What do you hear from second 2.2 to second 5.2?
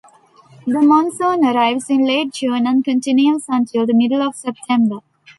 June and continues until the middle of September.